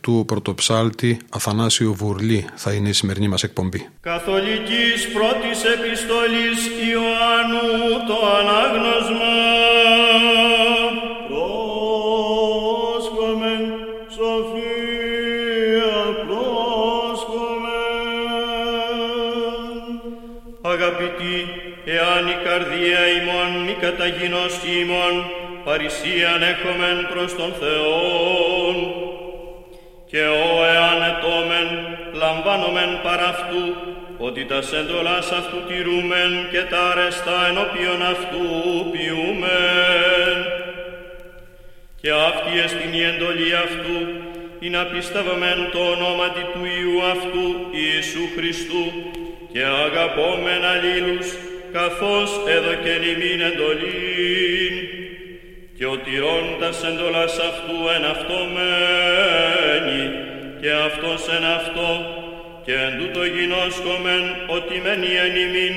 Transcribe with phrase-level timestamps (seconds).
[0.00, 3.88] του πρωτοψάλτη Αθανάσιου Βουρλή θα είναι η σημερινή μας εκπομπή.
[4.00, 6.58] Καθολικής πρώτης επιστολής
[6.92, 9.34] Ιωάννου το ανάγνωσμα.
[12.48, 13.64] Πρόσκομεν
[14.16, 15.94] σοφία
[16.26, 17.60] πρόσκομεν
[20.62, 21.36] Αγαπητοί,
[21.84, 25.14] εάν η καρδία ημών μη καταγινώσει ημών
[25.64, 28.09] παρησίαν έχομεν προς τον Θεόν
[33.10, 33.64] παρά αυτού,
[34.18, 38.42] ότι τα σέντολας αυτού τηρούμεν και τα αρεστά ενώπιον αυτού
[38.92, 40.38] ποιούμεν.
[42.00, 43.98] Και αυτή εστιν η εντολή αυτού,
[44.60, 47.46] είναι απίστευμεν το ονόματι του Ιού αυτού
[47.80, 48.84] Ιησού Χριστού
[49.52, 51.28] και αγαπόμεν αλλήλους,
[51.76, 54.74] καθώς έδωκεν ημίν εντολήν
[55.76, 60.04] και ο τηρώντας εντολάς αυτού εν αυτό μένει,
[60.60, 61.88] και αυτός εν αυτό,
[62.64, 65.74] και εν τούτο γινώσκομεν ότι μένει εν ημίν,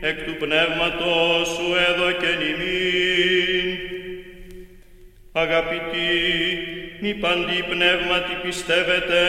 [0.00, 3.78] εκ του πνεύματος σου έδωκεν ημίν.
[5.32, 6.12] Αγαπητοί,
[7.00, 9.20] μη παντή πνεύματι πιστεύετε,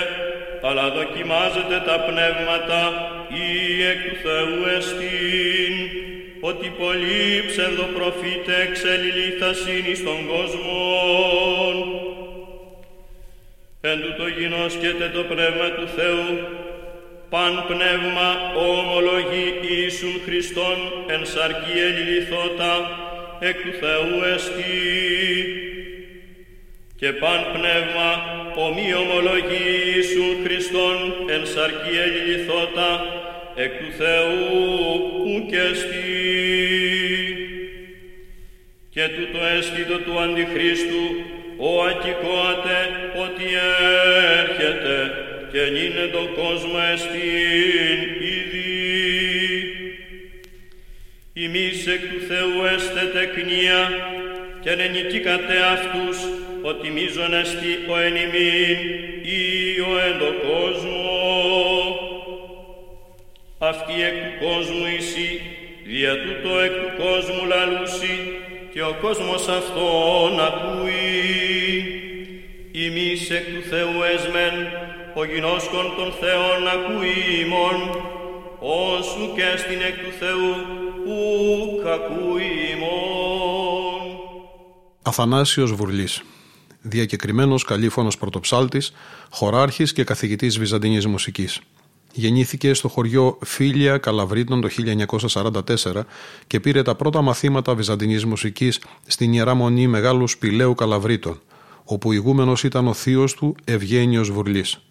[0.61, 2.81] αλλά δοκιμάζετε τα πνεύματα
[3.41, 5.75] ή εκ του Θεού εστίν,
[6.39, 10.77] ότι πολλοί ψευδοπροφήτε εξελιλήθασιν εις τον κόσμο.
[13.81, 16.25] Εν τούτο γινώσκεται το Πνεύμα του Θεού,
[17.29, 20.77] παν πνεύμα ομολογεί Ιησούν Χριστόν
[21.07, 22.73] εν σαρκή ελιληθώτα,
[23.39, 24.75] εκ του Θεού εστί.
[26.95, 28.09] Και παν πνεύμα
[28.55, 30.97] ομοί ομολογεί Ιησούν Χριστόν
[31.29, 32.89] εν σαρκή ελιληθώτα,
[33.55, 34.37] εκ του Θεού
[35.35, 36.07] ουκ εστί.
[38.89, 41.05] Και τούτο αίσθητο του Αντιχρίστου,
[41.57, 42.77] ο ακικόατε
[43.23, 43.45] ότι
[44.39, 45.26] έρχεται
[45.57, 47.99] και νύνε το κόσμο εστίν
[48.37, 48.73] ήδη.
[51.33, 53.89] Ημείς εκ του Θεού έστε τεκνία
[54.63, 56.17] και νικήκατε αυτούς
[56.61, 58.79] ότι μίζον εστί ο εν ημίν
[59.21, 61.05] ή ο εν το κόσμο.
[63.57, 65.41] Αυτή εκ του κόσμου εσύ,
[65.85, 68.19] δια τούτο εκ του κόσμου λαλούσι,
[68.73, 71.17] και ο κόσμος αυτόν ακούει.
[72.71, 74.55] Ημείς εκ του Θεού εσμεν,
[75.19, 77.77] ο γινώσκον των Θεών ακούει ημών,
[78.59, 80.49] όσου και στην εκ του Θεού
[81.07, 84.17] ουκ ακούει ημών.
[85.01, 86.23] Αθανάσιος Βουρλής
[86.81, 88.93] διακεκριμένος καλήφωνος πρωτοψάλτης,
[89.29, 91.59] χωράρχης και καθηγητής βυζαντινής μουσικής.
[92.13, 96.05] Γεννήθηκε στο χωριό Φίλια Καλαβρίτων το 1944
[96.47, 101.41] και πήρε τα πρώτα μαθήματα βυζαντινής μουσικής στην Ιερά Μονή Μεγάλου Σπηλαίου Καλαβρίτων,
[101.83, 104.81] όπου ηγούμενος ήταν ο θείος του Ευγένιος Βουρλής.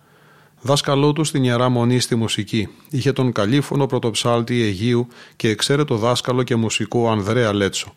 [0.66, 6.43] Δάσκαλό του στην Ιερά Μονή στη μουσική, είχε τον καλήφωνο πρωτοψάλτη Αιγείου και εξαίρετο δάσκαλο
[6.43, 7.94] και μουσικό Ανδρέα Λέτσο.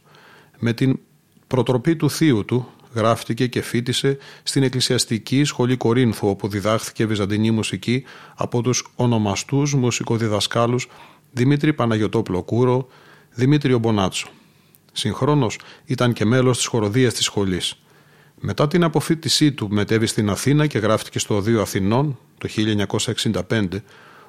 [0.60, 1.00] Με την
[1.48, 8.04] προτροπή του θείου του, γράφτηκε και φίτησε στην Εκκλησιαστική Σχολή Κορίνθου όπου διδάχθηκε βυζαντινή μουσική
[8.36, 10.88] από τους ονομαστούς μουσικοδιδασκάλους
[11.32, 12.88] Δημήτρη Παναγιωτόπλο Κούρο,
[13.34, 14.28] Δημήτριο Μπονάτσο.
[14.92, 17.82] Συγχρόνως ήταν και μέλος της χοροδίας της σχολής.
[18.42, 22.50] Μετά την αποφύτισή του μετέβη στην Αθήνα και γράφτηκε στο Οδείο Αθηνών το
[23.50, 23.68] 1965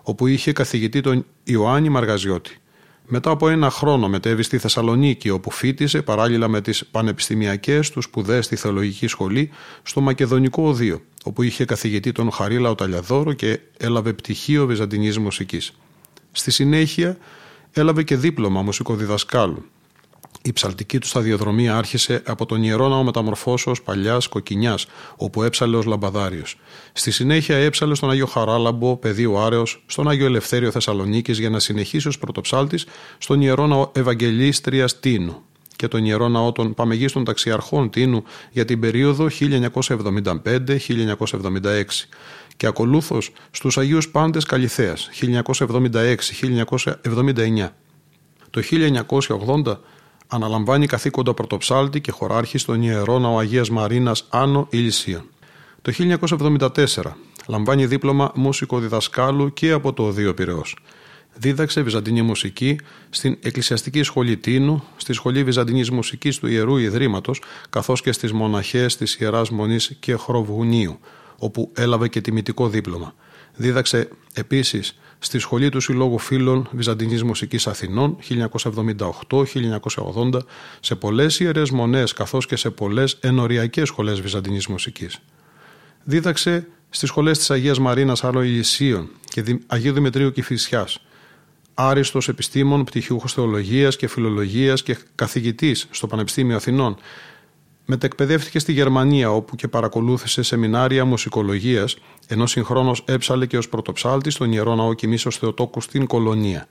[0.03, 2.59] όπου είχε καθηγητή τον Ιωάννη Μαργαζιώτη.
[3.07, 8.45] Μετά από ένα χρόνο μετέβη στη Θεσσαλονίκη, όπου φίτησε παράλληλα με τις πανεπιστημιακές του σπουδές
[8.45, 9.51] στη Θεολογική Σχολή
[9.83, 15.73] στο Μακεδονικό Οδείο, όπου είχε καθηγητή τον Χαρίλα Οταλιαδόρο και έλαβε πτυχίο Βυζαντινής Μουσικής.
[16.33, 17.17] Στη συνέχεια
[17.73, 19.65] έλαβε και δίπλωμα μουσικοδιδασκάλου.
[20.43, 25.85] Η ψαλτική του σταδιοδρομία άρχισε από τον ιερό ναό μεταμορφώσεως παλιάς Κοκκινιάς, όπου έψαλε ως
[25.85, 26.59] λαμπαδάριος.
[26.93, 32.09] Στη συνέχεια έψαλε στον Άγιο Χαράλαμπο, πεδίο Άρεος, στον Άγιο Ελευθέριο Θεσσαλονίκης για να συνεχίσει
[32.09, 32.87] ως πρωτοψάλτης
[33.19, 35.43] στον ιερό ναό Ευαγγελίστρια Τίνου
[35.77, 41.85] και τον ιερό ναό των Παμεγίστων Ταξιαρχών Τίνου για την περίοδο 1975-1976
[42.57, 47.69] και ακολούθως στους Αγίους Πάντες Καλιθέας 1976-1979.
[48.51, 49.81] Το 1980
[50.31, 55.23] αναλαμβάνει καθήκοντα πρωτοψάλτη και χωράρχη στον Ιερό Ναό Αγίας Μαρίνας Άνω Ηλυσίων.
[55.83, 55.93] Το
[56.49, 56.87] 1974
[57.47, 60.77] λαμβάνει δίπλωμα μουσικοδιδασκάλου και από το Οδείο Πυραιός.
[61.35, 62.79] Δίδαξε Βυζαντινή μουσική
[63.11, 68.97] στην Εκκλησιαστική Σχολή Τίνου, στη Σχολή Βυζαντινής Μουσικής του Ιερού Ιδρύματος, καθώς και στις μοναχές
[68.97, 70.99] της Ιεράς Μονής και Χροβγουνίου,
[71.39, 73.15] όπου έλαβε και τιμητικό δίπλωμα.
[73.55, 78.17] Δίδαξε επίσης στη Σχολή του Συλλόγου Φίλων Βυζαντινής Μουσικής Αθηνών
[79.29, 80.39] 1978-1980
[80.81, 85.19] σε πολλές ιερές μονές καθώς και σε πολλές ενοριακές σχολές Βυζαντινής Μουσικής.
[86.05, 91.01] Δίδαξε στις σχολές της Αγίας Μαρίνας Άλλο Ηλυσίων και Αγίου Δημητρίου Κηφισιάς
[91.89, 96.97] άριστος επιστήμων, πτυχιούχος θεολογίας και φιλολογίας και καθηγητής στο Πανεπιστήμιο Αθηνών.
[97.93, 101.97] Μετεκπαιδεύτηκε στη Γερμανία όπου και παρακολούθησε σεμινάρια μουσικολογίας
[102.27, 106.69] ενώ συγχρόνως έψαλε και ως πρωτοψάλτης στον Ιερό Ναό Κοιμήσεως Θεοτόκου στην Κολονία.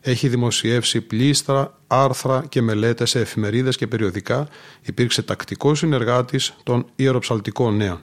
[0.00, 4.48] Έχει δημοσιεύσει πλήστρα, άρθρα και μελέτες σε εφημερίδες και περιοδικά,
[4.82, 8.00] υπήρξε τακτικός συνεργάτης των ιεροψαλτικών νέων.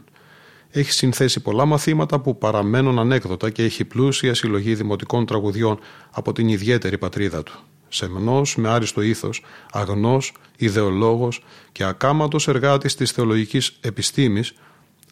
[0.69, 5.79] Έχει συνθέσει πολλά μαθήματα που παραμένουν ανέκδοτα και έχει πλούσια συλλογή δημοτικών τραγουδιών
[6.11, 7.59] από την ιδιαίτερη πατρίδα του.
[7.89, 14.53] Σεμνός, με άριστο ήθος, αγνός, ιδεολόγος και ακάματος εργάτης της θεολογικής επιστήμης,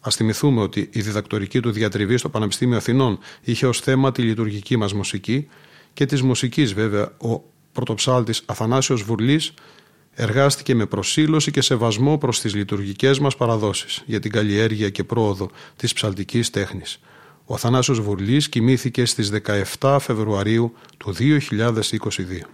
[0.06, 4.76] Α θυμηθούμε ότι η διδακτορική του διατριβή στο Πανεπιστήμιο Αθηνών είχε ως θέμα τη λειτουργική
[4.76, 5.48] μας μουσική
[5.92, 7.42] και της μουσικής, βέβαια, ο
[7.72, 9.52] πρωτοψάλτης Αθανάσιος Βουρλής
[10.14, 15.50] εργάστηκε με προσήλωση και σεβασμό προς τις λειτουργικές μας παραδόσεις για την καλλιέργεια και πρόοδο
[15.76, 17.00] της ψαλτικής τέχνης.
[17.44, 19.30] Ο Θανάσιος Βουρλής κοιμήθηκε στις
[19.78, 22.46] 17 Φεβρουαρίου του 2022.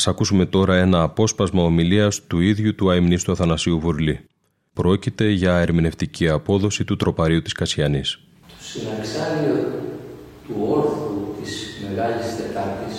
[0.00, 4.20] Ας ακούσουμε τώρα ένα απόσπασμα ομιλίας του ίδιου του αιμνίστου Αθανασίου Βουρλή.
[4.72, 8.18] Πρόκειται για ερμηνευτική απόδοση του τροπαρίου της Κασιανής.
[8.48, 9.54] Το συναξάριο
[10.46, 11.52] του όρθου της
[11.88, 12.96] Μεγάλης Τετάρτης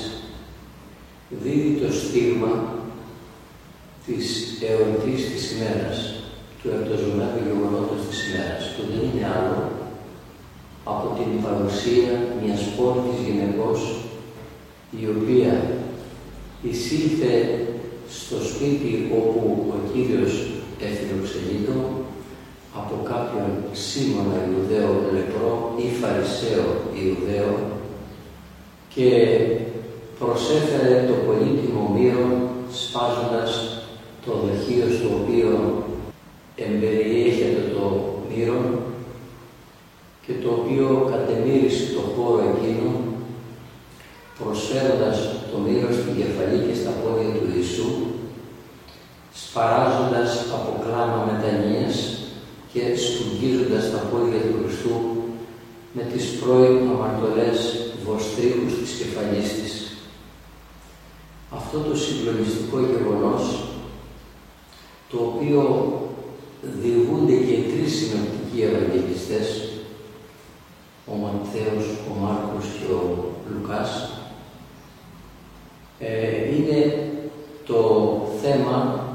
[1.30, 2.76] δίδει το στίγμα
[4.06, 4.26] της
[4.70, 5.98] εορτής της ημέρας,
[6.62, 9.72] του επτοζωνάτου γεγονότος της ημέρας, που δεν είναι άλλο
[10.84, 13.80] από την παρουσία μιας πόρτης γυναικός
[15.02, 15.81] η οποία
[16.62, 17.60] εισήλθε
[18.10, 20.48] στο σπίτι όπου ο Κύριος
[20.80, 21.78] εφιλοξενείτο
[22.76, 26.68] από κάποιον Σίμωνα Ιουδαίο λεπρό ή Φαρισαίο
[27.02, 27.54] Ιουδαίο
[28.94, 29.10] και
[30.20, 32.28] προσέφερε το πολύτιμο μύρο
[32.74, 33.82] σπάζοντας
[34.26, 35.84] το δοχείο στο οποίο
[36.56, 38.62] εμπεριέχεται το μύρο
[40.26, 42.92] και το οποίο κατεμύρισε το χώρο εκείνο
[44.40, 47.90] προσφέροντας το μύρο στην κεφαλή και στα πόδια του Ιησού
[49.34, 51.96] σπαράζοντας από κλάμα μετανοίας
[52.74, 54.96] και στουγγίζοντας τα πόδια του Χριστού
[55.94, 57.58] με τις πρώην αμαρτωλές
[58.06, 59.74] βοστρίχους της κεφαλής της.
[61.58, 63.44] Αυτό το συγκλονιστικό γεγονός,
[65.10, 65.62] το οποίο
[66.82, 69.48] διηγούνται και οι τρεις συνοπτικοί Ευαγγελιστές,
[71.12, 73.02] ο Ματθαίος, ο Μάρκος και ο
[73.52, 74.21] Λουκάς,
[76.04, 77.10] ε, είναι
[77.66, 77.82] το
[78.42, 79.06] θέμα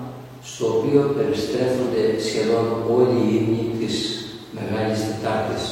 [0.43, 3.97] στο οποίο περιστρέφονται σχεδόν όλοι οι ύμνοι της
[4.53, 5.65] Μεγάλης Τετάρτης,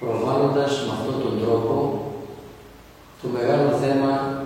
[0.00, 2.04] προβάλλοντας με αυτόν τον τρόπο
[3.22, 4.42] το μεγάλο θέμα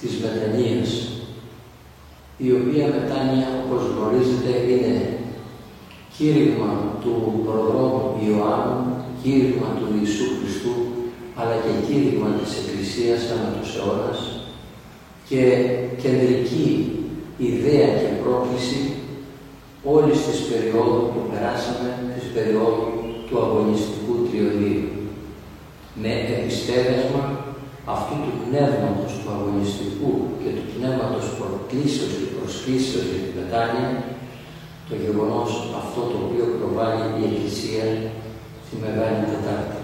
[0.00, 0.90] της μετανοίας,
[2.36, 5.18] η οποία μετάνοια, όπως γνωρίζετε, είναι
[6.16, 8.80] κήρυγμα του προδρόμου Ιωάννου,
[9.22, 10.74] κήρυγμα του Ιησού Χριστού,
[11.36, 14.39] αλλά και κήρυγμα της Εκκλησίας ανά τους αιώνας
[15.30, 15.42] και
[16.02, 16.66] κεντρική
[17.38, 18.80] ιδέα και πρόκληση
[19.94, 22.86] όλης της περίοδου που περάσαμε, της περίοδου
[23.26, 24.88] του αγωνιστικού τριωδίου.
[26.02, 27.22] Με επιστέγασμα
[27.94, 33.90] αυτού του πνεύματος του αγωνιστικού και του πνεύματος προκλήσεως και προσκλήσεως για την μετάνοια,
[34.88, 37.86] το γεγονός αυτό το οποίο προβάλλει η Εκκλησία
[38.66, 39.80] τη Μεγάλη Τετάρτη.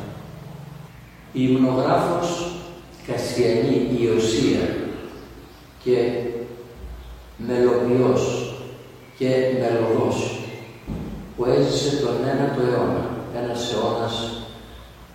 [1.39, 2.29] Η υμνογράφος
[3.07, 4.63] Κασιανή Ιωσία
[5.87, 5.99] και
[7.47, 8.23] μελοποιός
[9.19, 10.19] και μελωδός
[11.37, 13.05] που έζησε τον 9ο αιώνα,
[13.41, 14.15] ένας αιώνας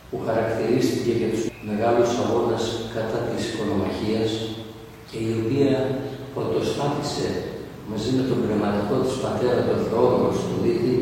[0.09, 2.63] που χαρακτηρίστηκε για τους μεγάλους αγώνας
[2.95, 4.29] κατά της οικονομαχίας
[5.09, 5.71] και η οποία
[6.33, 7.27] πρωτοστάτησε
[7.89, 10.97] μαζί με τον πνευματικό της πατέρα τον Θεόδωρο του Δίτη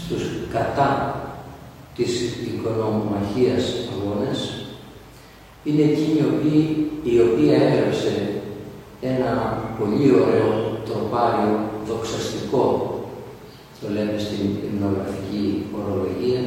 [0.00, 0.22] στους
[0.54, 0.90] κατά
[1.96, 2.12] της
[2.48, 4.38] οικονομαχίας αγώνες.
[5.64, 6.20] Είναι εκείνη
[7.12, 8.37] η οποία έγραψε
[9.00, 9.32] ένα
[9.78, 10.50] πολύ ωραίο
[10.86, 11.54] τροπάριο
[11.88, 12.64] δοξαστικό,
[13.80, 15.46] το λέμε στην υμνογραφική
[15.78, 16.42] ορολογία,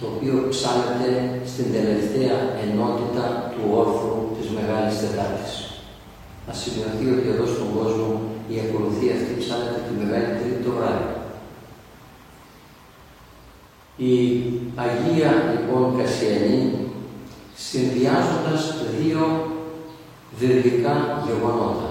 [0.00, 1.10] το οποίο ψάλεται
[1.52, 5.54] στην τελευταία ενότητα του όρθου της Μεγάλης Τετάρτης.
[6.46, 8.08] Να σημειωθεί ότι εδώ στον κόσμο
[8.52, 11.08] η ακολουθία αυτή ψάλεται τη Μεγάλη Τρίτη το βράδυ.
[14.10, 14.14] Η
[14.84, 16.62] Αγία λοιπόν Κασιανή
[17.56, 18.62] συνδυάζοντας
[18.98, 19.20] δύο
[20.40, 20.94] δεδικά
[21.26, 21.90] γεγονότα.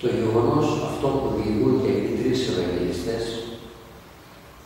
[0.00, 3.24] Το γεγονός αυτό που διηγούνται οι τρεις Ευαγγελιστές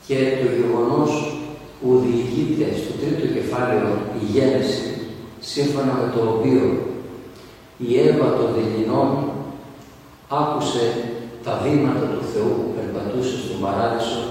[0.07, 1.11] και το γεγονός
[1.81, 3.89] που διηγείται στο τρίτο κεφάλαιο
[4.21, 4.89] η γέννηση,
[5.41, 6.63] σύμφωνα με το οποίο
[7.87, 9.11] η Εύα των Δελινών
[10.29, 10.85] άκουσε
[11.45, 14.23] τα βήματα του Θεού που περπατούσε στον Παράδεισο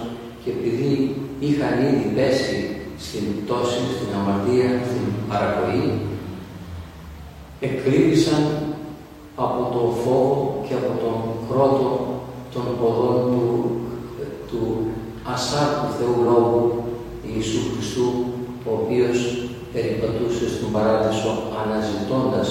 [0.43, 0.91] και επειδή
[1.39, 2.57] είχαν ήδη πέσει
[3.05, 5.85] στην πτώση, στην αμαρτία, στην παρακοή,
[7.59, 8.43] εκκλήδησαν
[9.35, 11.17] από τον φόβο και από τον
[11.49, 11.89] κρότο
[12.53, 13.45] των ποδών του,
[14.49, 14.61] του
[15.33, 16.83] ασάρτου Θεού Λόγου
[17.27, 18.07] Ιησού Χριστού,
[18.67, 19.17] ο οποίος
[19.73, 22.49] περιπατούσε στον Παράδεισο αναζητώντας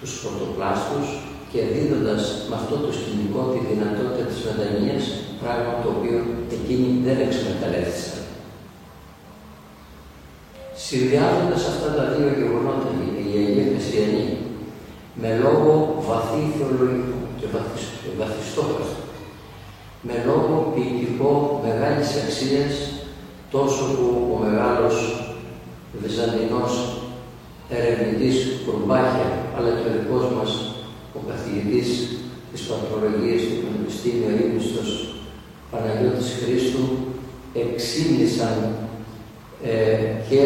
[0.00, 1.06] τους πρωτοπλάστους
[1.52, 5.04] και δίδοντας με αυτό το σκηνικό τη δυνατότητα της μετανοίας,
[5.42, 6.18] πράγμα το οποίο
[6.56, 8.20] εκείνοι δεν εξμεταλλεύτησαν.
[10.86, 12.88] Συνδυάζοντας αυτά τα δύο γεγονότα,
[13.24, 14.26] η Αγία Χριστιανή,
[15.20, 17.46] με λόγο βαθύ θεολογικό και
[18.18, 19.02] βαθιστόχαστο,
[20.02, 22.74] με λόγο ποιητικό μεγάλης αξίας,
[23.50, 24.96] τόσο που ο μεγάλος
[26.02, 26.72] Βυζαντινός
[27.68, 30.74] ερευνητής Κουρμπάχια, αλλά και ο δικός μας
[31.16, 31.88] ο καθηγητής
[32.52, 34.88] της Πατρολογίας του Πανεπιστήμιου Ήμιστος
[35.70, 36.84] Παναγιώτης Χρήστου
[37.54, 38.56] εξήμνησαν
[39.64, 39.72] ε,
[40.28, 40.42] και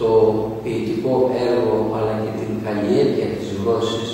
[0.00, 0.08] το
[0.62, 1.14] ποιητικό
[1.46, 4.10] έργο αλλά και την καλλιέργεια της γλώσσης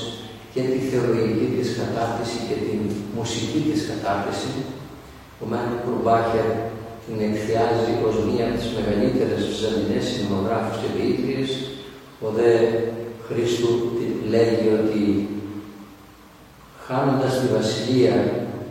[0.53, 2.81] και και τη θεωρητική της κατάρτιση και την
[3.17, 4.53] μουσική της κατάρτιση.
[5.43, 6.47] Ο Μένου Κουρμπάχερ
[7.05, 11.51] την εκθιάζει ως μία από τις μεγαλύτερες βυζαντινές συνομογράφους και ποιήτριες.
[12.27, 12.51] Ο δε
[13.27, 13.73] Χρήστου
[14.33, 15.03] λέγει ότι
[16.87, 18.17] χάνοντας τη βασιλεία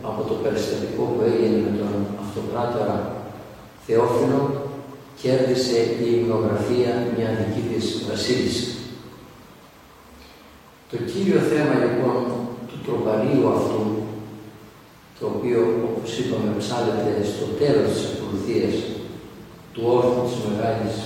[0.08, 2.96] από το περιστατικό που έγινε με τον αυτοκράτορα
[3.86, 4.40] Θεόφιλο,
[5.22, 8.66] κέρδισε η υμνογραφία μια δική της βασίλισσα.
[10.90, 12.18] Το κύριο θέμα λοιπόν
[12.68, 13.82] του τροπαρίου αυτού,
[15.18, 18.74] το οποίο όπως είπαμε ψάλεται στο τέλος της ακολουθίας
[19.72, 20.96] του όρθου της Μεγάλης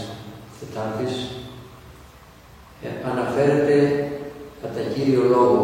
[0.59, 1.15] Τετάρτης,
[2.85, 3.77] ε, αναφέρεται
[4.63, 5.63] κατά κύριο λόγο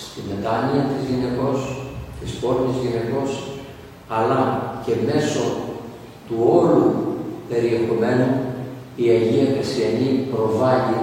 [0.00, 1.58] στη μετάνοια της γυναικός,
[2.20, 3.30] της πόρνης γυναικός,
[4.08, 4.40] αλλά
[4.86, 5.44] και μέσω
[6.28, 7.05] του όλου
[7.48, 8.28] περιεχομένου
[8.96, 11.00] η Αγία Κασιανή προβάλλει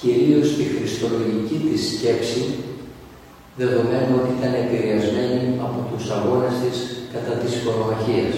[0.00, 2.42] κυρίως τη χριστολογική της σκέψη
[3.56, 6.76] δεδομένου ότι ήταν επηρεασμένη από τους αγώνες της
[7.12, 8.36] κατά της οικονομαχίας.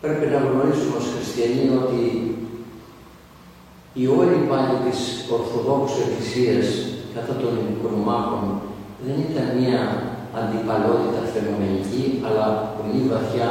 [0.00, 2.02] Πρέπει να γνωρίσουμε ως χριστιανοί ότι
[3.94, 5.00] η όλη πάλι της
[5.36, 6.66] Ορθοδόξου Εκκλησίας
[7.14, 8.44] κατά των οικονομάκων
[9.06, 9.80] δεν ήταν μία
[10.38, 13.48] αντιπαλότητα φαινομενική, αλλά πολύ βαθιά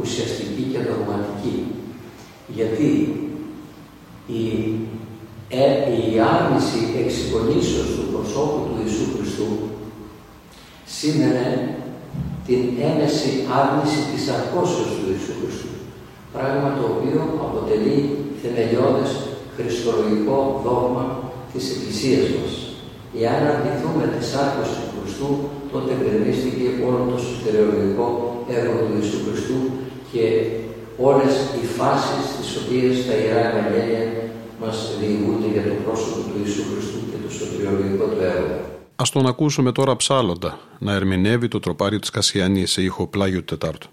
[0.00, 1.56] ουσιαστική και δογματική.
[2.56, 2.90] Γιατί
[4.38, 4.42] η,
[5.48, 9.50] ε, η άρνηση εξοικονήσεως του προσώπου του Ιησού Χριστού
[10.96, 11.46] σήμαινε
[12.46, 15.70] την έμεση άρνηση της αρκώσεως του Ιησού Χριστού.
[16.34, 17.98] Πράγμα το οποίο αποτελεί
[18.40, 19.10] θεμελιώδες
[19.56, 21.04] χριστολογικό δόγμα
[21.52, 22.52] της Εκκλησίας μας.
[23.20, 28.06] Εάν αρνηθούμε τη σάρκωση του Χριστού, τότε γκρεμίστηκε όλο το σωτερεολογικό
[28.60, 29.60] έργο του Ιησού Χριστού
[30.12, 30.24] και
[31.08, 34.02] όλες οι φάσεις τις οποίες τα Ιερά Ευαγγέλια
[34.62, 38.56] μας διηγούνται για το πρόσωπο του Ιησού Χριστού και το σωτηριολογικό του έργο.
[38.96, 43.88] Ας τον ακούσουμε τώρα ψάλλοντα να ερμηνεύει το τροπάριο της Κασιανής σε ήχο πλάγιου Τετάρτου.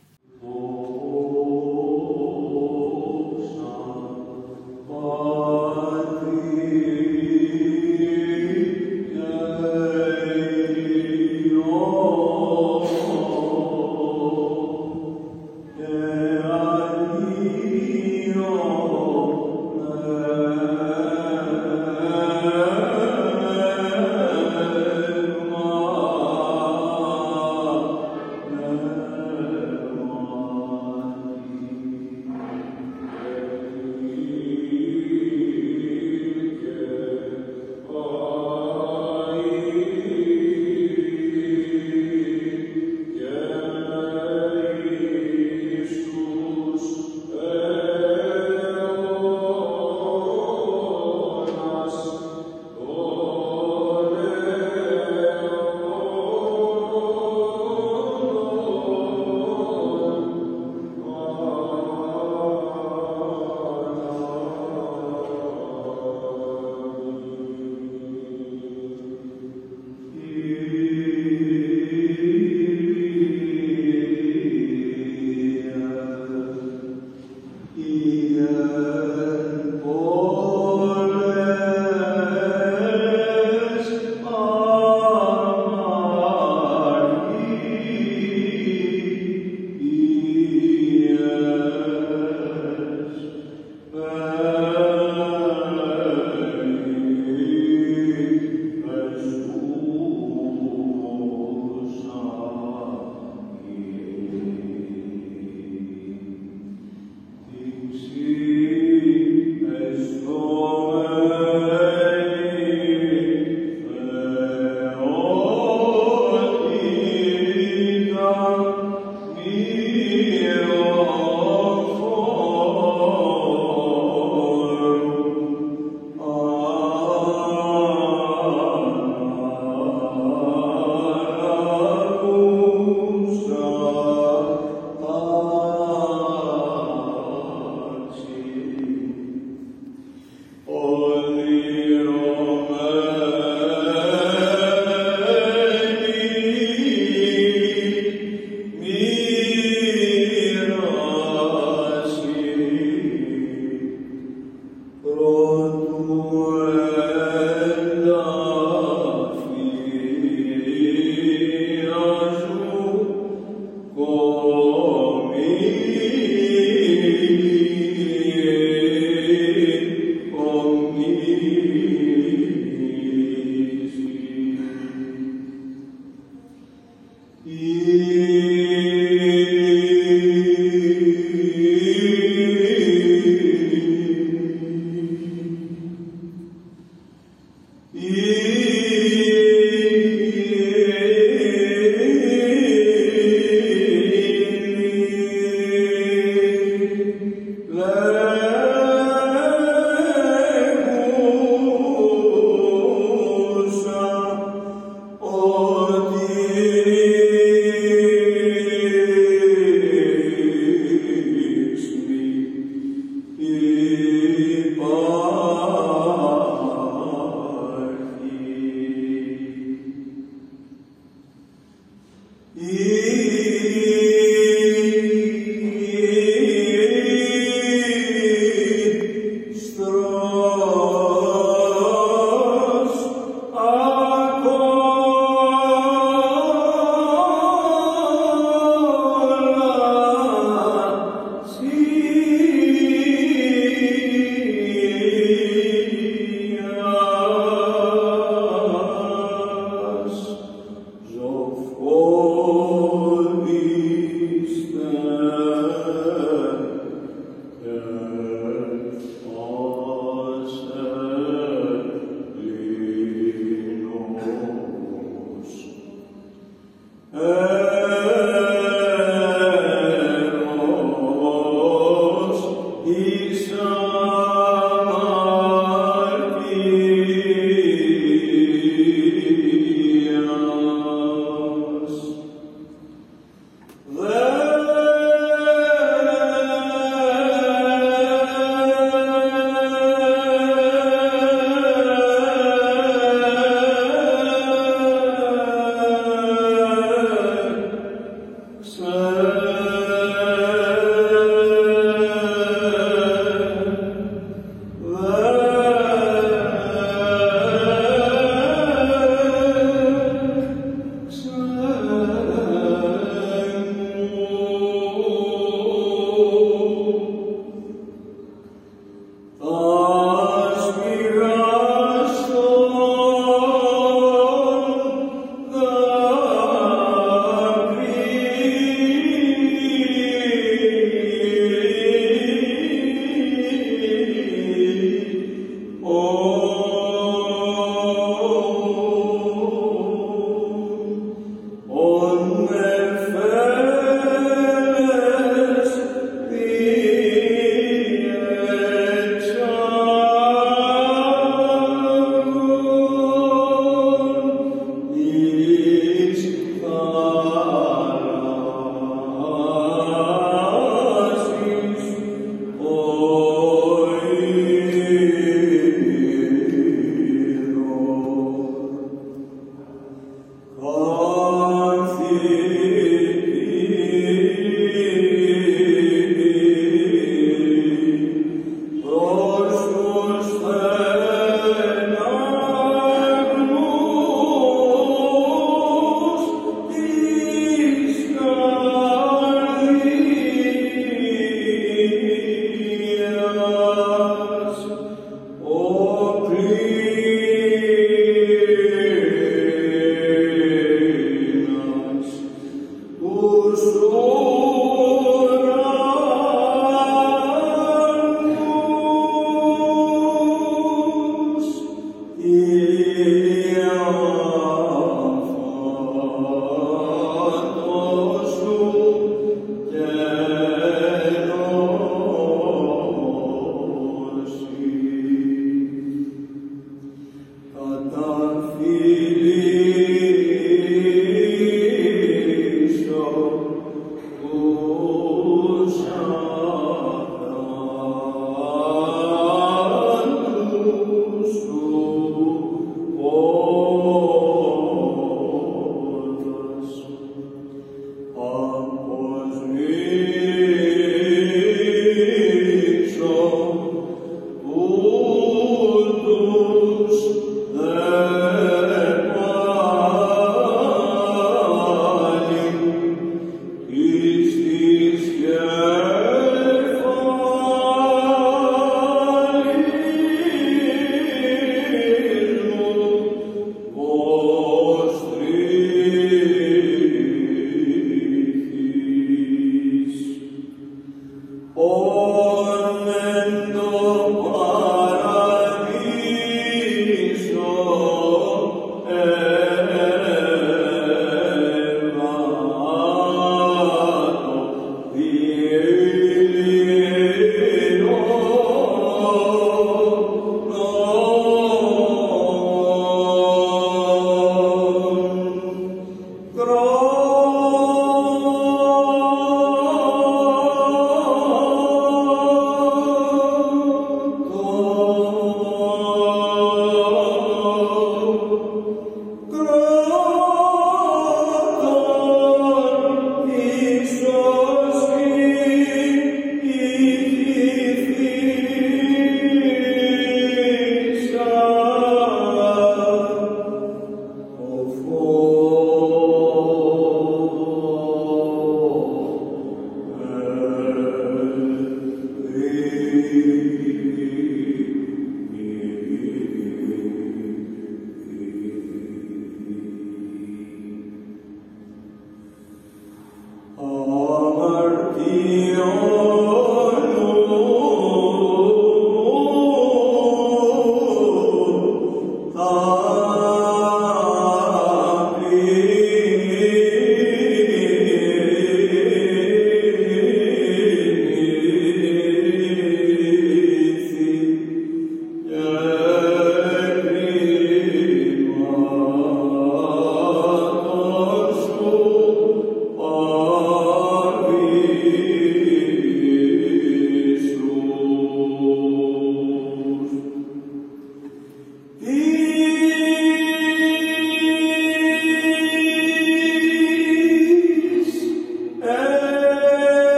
[213.45, 213.84] you.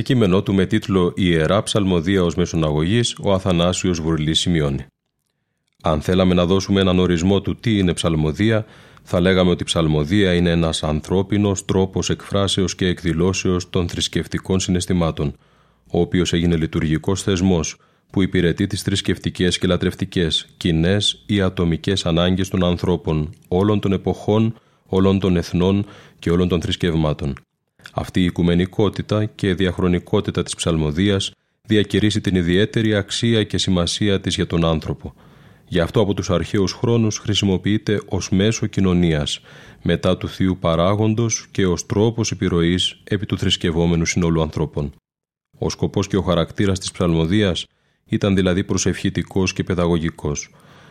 [0.00, 4.86] Σε κείμενό του με τίτλο «Ιερά ψαλμοδία ως μεσοναγωγής» ο Αθανάσιος Βουρλής σημειώνει.
[5.82, 8.64] Αν θέλαμε να δώσουμε έναν ορισμό του τι είναι ψαλμοδία,
[9.02, 15.34] θα λέγαμε ότι ψαλμοδία είναι ένας ανθρώπινος τρόπος εκφράσεως και εκδηλώσεως των θρησκευτικών συναισθημάτων,
[15.90, 17.76] ο οποίος έγινε λειτουργικός θεσμός
[18.10, 24.54] που υπηρετεί τις θρησκευτικές και λατρευτικές, κοινές ή ατομικές ανάγκες των ανθρώπων όλων των εποχών,
[24.86, 25.86] όλων των εθνών
[26.18, 27.34] και όλων των θρησκευμάτων.
[28.00, 31.32] Αυτή η οικουμενικότητα και διαχρονικότητα της ψαλμοδίας
[31.66, 35.14] διακηρύσει την ιδιαίτερη αξία και σημασία της για τον άνθρωπο.
[35.68, 39.40] Γι' αυτό από τους αρχαίους χρόνους χρησιμοποιείται ως μέσο κοινωνίας,
[39.82, 44.92] μετά του θείου παράγοντος και ως τρόπος επιρροής επί του θρησκευόμενου συνόλου ανθρώπων.
[45.58, 47.66] Ο σκοπός και ο χαρακτήρας της ψαλμοδίας
[48.06, 50.50] ήταν δηλαδή προσευχητικός και παιδαγωγικός.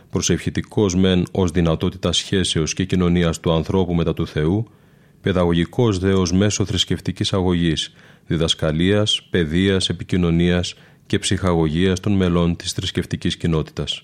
[0.10, 4.67] Προσευχητικός μεν ως δυνατότητα σχέσεως και κοινωνίας του ανθρώπου μετά του Θεού,
[5.21, 7.93] παιδαγωγικός δε ως μέσο θρησκευτικής αγωγής,
[8.27, 14.01] διδασκαλίας, παιδείας, επικοινωνίας και ψυχαγωγίας των μελών της θρησκευτικής κοινότητας.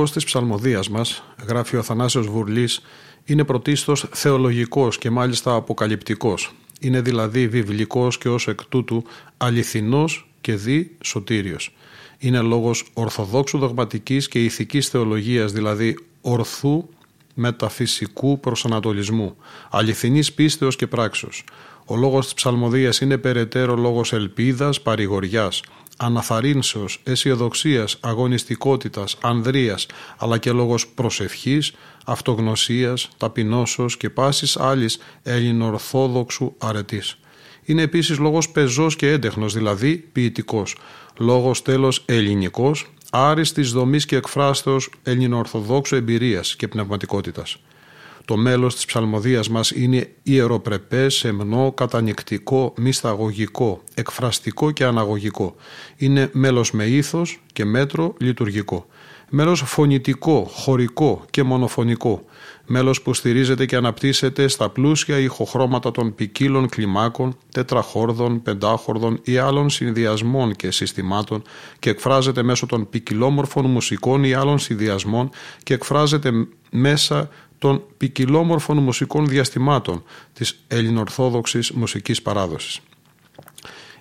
[0.00, 2.80] Λόγος της ψαλμοδίας μας, γράφει ο Αθανάσιος Βουρλής,
[3.24, 6.54] είναι πρωτίστως θεολογικός και μάλιστα αποκαλυπτικός.
[6.80, 9.04] Είναι δηλαδή βιβλικός και ως εκ τούτου
[9.36, 11.74] αληθινός και δι σωτήριος.
[12.18, 16.88] Είναι λόγος ορθοδόξου δογματικής και ηθικής θεολογίας, δηλαδή ορθού
[17.34, 19.36] μεταφυσικού προσανατολισμού,
[19.70, 21.44] αληθινής πίστεως και πράξεως.
[21.84, 25.62] Ο λόγος της ψαλμοδίας είναι περαιτέρω λόγος ελπίδας, παρηγοριάς,
[26.02, 29.86] αναθαρρύνσεως, αισιοδοξίας, αγωνιστικότητας, ανδρείας,
[30.18, 31.72] αλλά και λόγος προσευχής,
[32.06, 37.18] αυτογνωσίας, ταπεινώσεως και πάσης άλλης ελληνοορθόδοξου αρετής.
[37.64, 40.76] Είναι επίσης λόγος πεζός και έντεχνος, δηλαδή ποιητικός.
[41.18, 47.56] Λόγος τέλος ελληνικός, άριστης δομής και εκφράστεως ελληνοορθοδόξου εμπειρίας και πνευματικότητας.
[48.30, 55.54] Το μέλος της ψαλμοδίας μας είναι ιεροπρεπές, σεμνό, κατανικτικό, μυσταγωγικό, εκφραστικό και αναγωγικό.
[55.96, 58.86] Είναι μέλος με ήθος και μέτρο λειτουργικό.
[59.32, 62.24] Μέλος φωνητικό, χωρικό και μονοφωνικό.
[62.66, 69.70] Μέλος που στηρίζεται και αναπτύσσεται στα πλούσια ηχοχρώματα των ποικίλων κλιμάκων, τετραχόρδων, πεντάχορδων ή άλλων
[69.70, 71.42] συνδυασμών και συστημάτων
[71.78, 75.30] και εκφράζεται μέσω των ποικιλόμορφων μουσικών ή άλλων συνδυασμών
[75.62, 76.30] και εκφράζεται
[76.70, 77.28] μέσα
[77.58, 80.02] των ποικιλόμορφων μουσικών διαστημάτων
[80.32, 82.80] της ελληνοορθόδοξης μουσικής παράδοσης.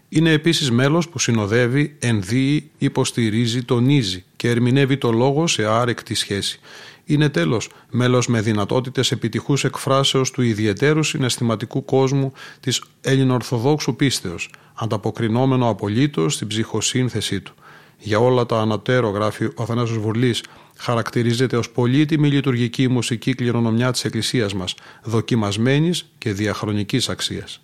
[0.09, 6.59] Είναι επίσης μέλος που συνοδεύει, ενδύει, υποστηρίζει, τονίζει και ερμηνεύει το λόγο σε άρεκτη σχέση.
[7.05, 15.69] Είναι τέλος μέλος με δυνατότητες επιτυχούς εκφράσεως του ιδιαιτέρου συναισθηματικού κόσμου της ελληνοορθοδόξου πίστεως, ανταποκρινόμενο
[15.69, 17.53] απολύτως στην ψυχοσύνθεσή του.
[17.97, 20.43] Για όλα τα ανατέρω γράφει ο Αθανάσιος Βουρλής
[20.77, 27.61] χαρακτηρίζεται ως πολύτιμη λειτουργική μουσική κληρονομιά της Εκκλησίας μας, δοκιμασμένης και διαχρονικής αξίας.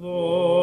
[0.00, 0.57] Lord.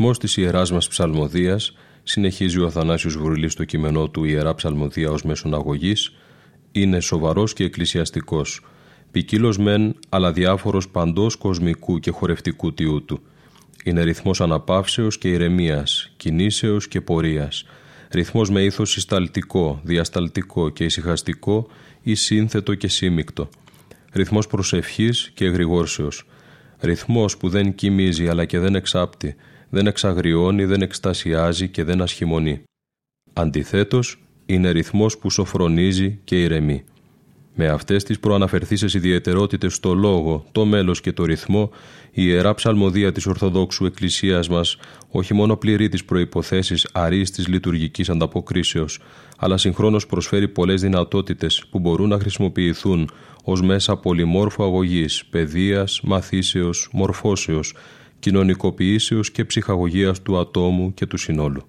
[0.00, 5.22] Ρυθμός της Ιεράς μας ψαλμοδίας, συνεχίζει ο Αθανάσιος Βρουλής στο κείμενό του Ιερά Ψαλμοδία ως
[5.22, 6.16] μέσον αγωγής,
[6.72, 8.60] είναι σοβαρός και εκκλησιαστικός,
[9.10, 13.20] ποικίλος μεν αλλά διάφορος παντός κοσμικού και χορευτικού τιού του.
[13.84, 17.64] Είναι ρυθμός αναπαύσεως και ηρεμίας, κινήσεως και πορείας,
[18.10, 21.66] ρυθμός με ήθος συσταλτικό, διασταλτικό και ησυχαστικό
[22.02, 23.48] ή σύνθετο και σύμικτο,
[24.12, 26.26] ρυθμός προσευχής και εγρηγόρσεως,
[26.80, 29.36] ρυθμός που δεν κοιμίζει αλλά και δεν εξάπτει,
[29.70, 32.62] δεν εξαγριώνει, δεν εκστασιάζει και δεν ασχημονεί.
[33.32, 36.84] Αντιθέτως, είναι ρυθμός που σοφρονίζει και ηρεμεί.
[37.54, 41.70] Με αυτές τις προαναφερθήσεις ιδιαιτερότητες στο λόγο, το μέλος και το ρυθμό,
[42.10, 44.76] η Ιερά Ψαλμοδία της Ορθοδόξου Εκκλησίας μας
[45.08, 48.98] όχι μόνο πληρεί τις προϋποθέσεις αρίστης λειτουργικής ανταποκρίσεως,
[49.38, 53.10] αλλά συγχρόνως προσφέρει πολλές δυνατότητες που μπορούν να χρησιμοποιηθούν
[53.44, 57.74] ως μέσα πολυμόρφου αγωγής, παιδείας, μαθήσεως, μορφώσεως,
[58.20, 61.62] κοινωνικοποιήσεως και ψυχαγωγίας του ατόμου και του συνόλου.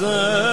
[0.00, 0.49] Aslan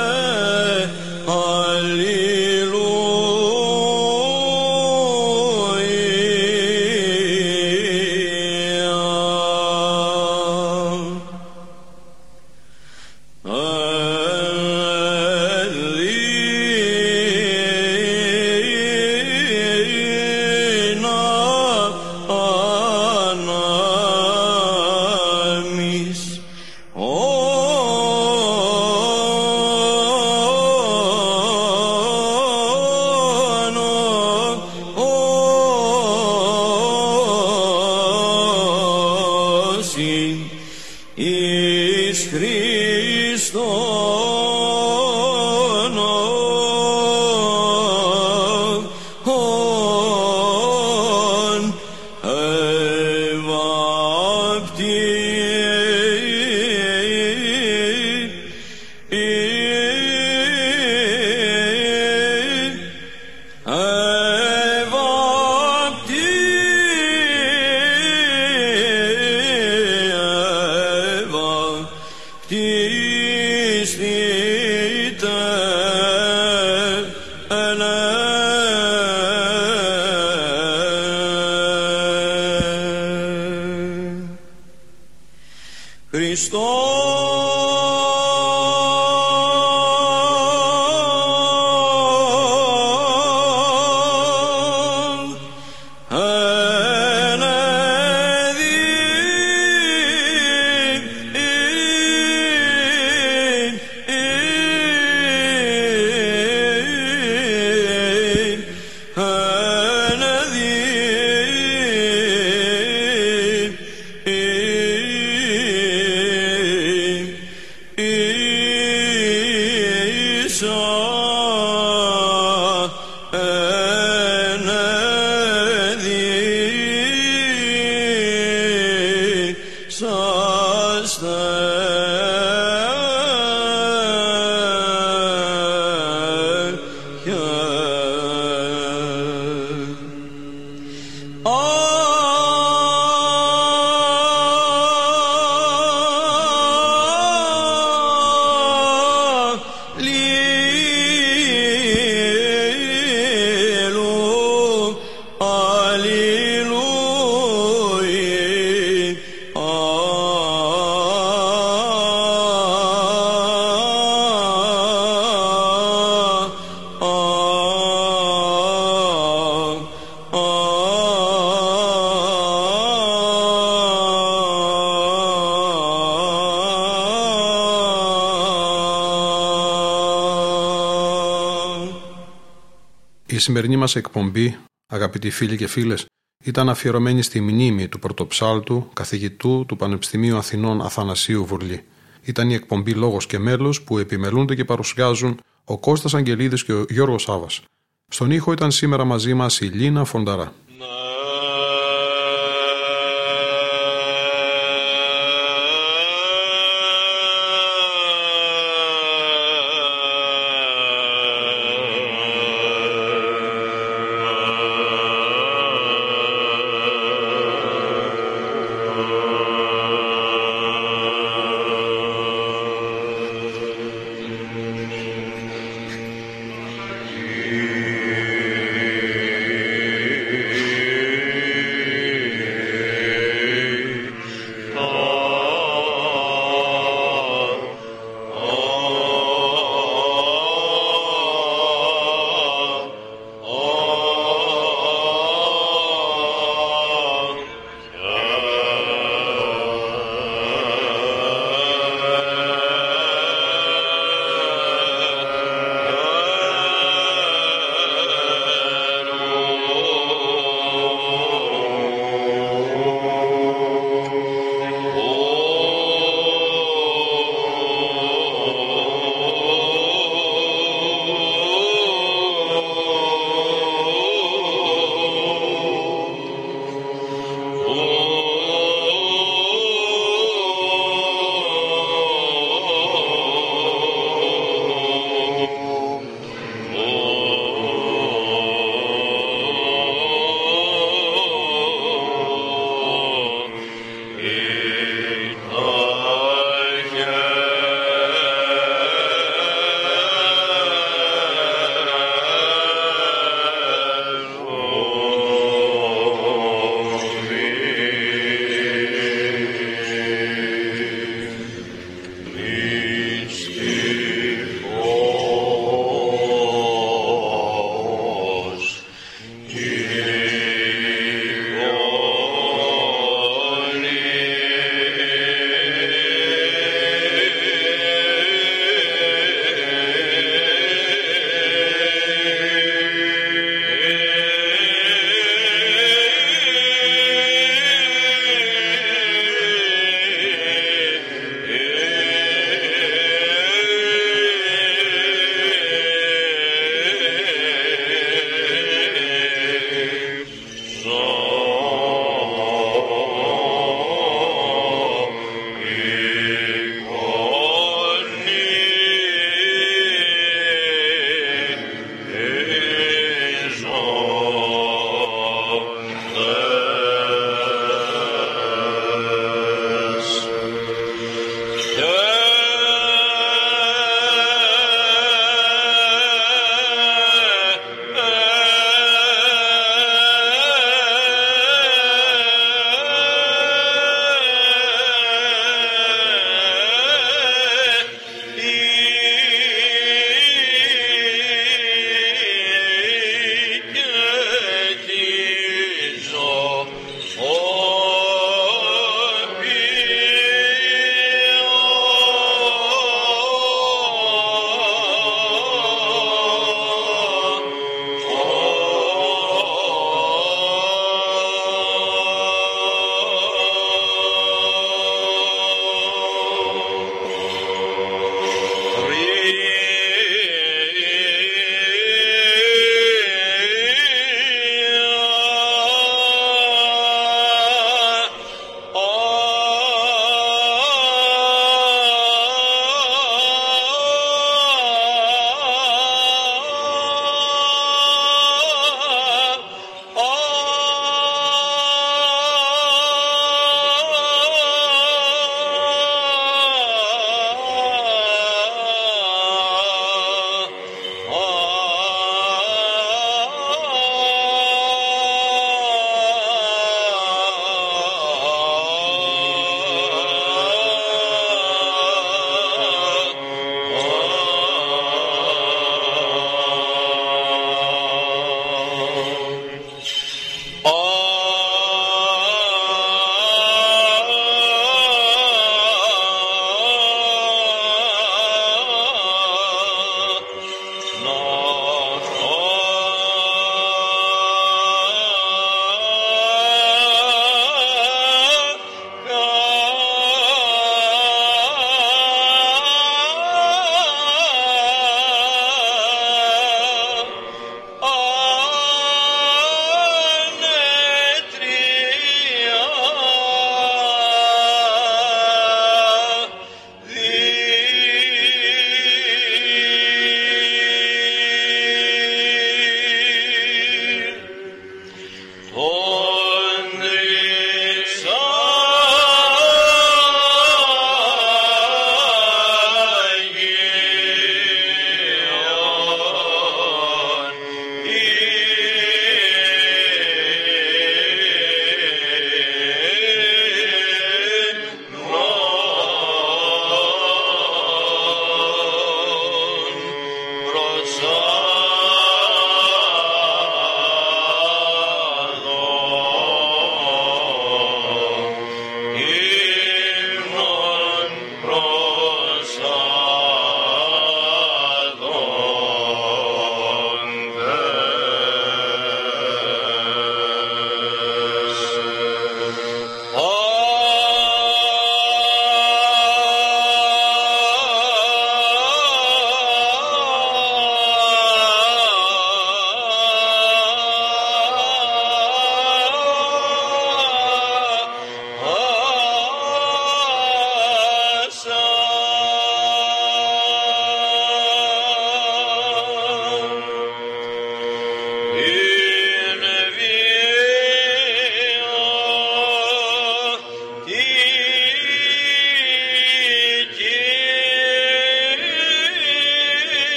[183.87, 184.57] μας εκπομπή,
[184.93, 186.05] αγαπητοί φίλοι και φίλες,
[186.43, 191.83] ήταν αφιερωμένη στη μνήμη του πρωτοψάλτου, καθηγητού του Πανεπιστημίου Αθηνών Αθανασίου Βουρλή.
[192.23, 196.85] Ήταν η εκπομπή Λόγος και Μέλος που επιμελούνται και παρουσιάζουν ο Κώστας Αγγελίδης και ο
[196.89, 197.61] Γιώργος Σάβας.
[198.07, 200.53] Στον ήχο ήταν σήμερα μαζί μας η Λίνα Φονταρά.